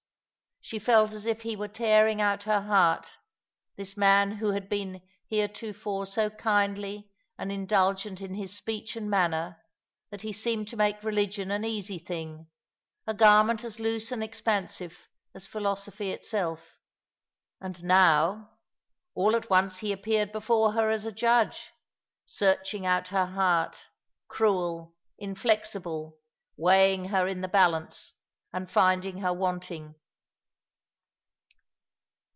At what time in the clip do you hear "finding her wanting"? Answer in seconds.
28.69-29.95